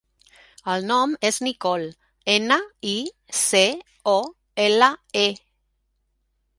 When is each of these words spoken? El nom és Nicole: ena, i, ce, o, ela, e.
El 0.71 0.87
nom 0.91 1.11
és 1.29 1.37
Nicole: 1.47 1.91
ena, 2.37 2.59
i, 2.95 2.97
ce, 3.43 3.63
o, 4.17 4.19
ela, 4.69 4.93
e. 5.27 5.29